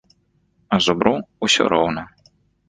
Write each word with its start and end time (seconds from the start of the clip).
А 0.77 0.79
зубру 0.85 1.11
ўсё 1.49 1.67
роўна. 1.75 2.05